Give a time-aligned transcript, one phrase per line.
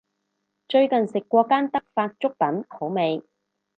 [0.67, 3.21] 最近食過間德發粥品好味